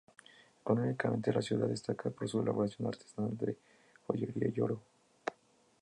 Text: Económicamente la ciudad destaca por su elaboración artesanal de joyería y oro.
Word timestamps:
Económicamente 0.63 1.31
la 1.31 1.43
ciudad 1.43 1.67
destaca 1.67 2.09
por 2.09 2.27
su 2.27 2.41
elaboración 2.41 2.87
artesanal 2.87 3.37
de 3.37 3.55
joyería 4.07 4.49
y 4.51 4.59
oro. 4.59 4.81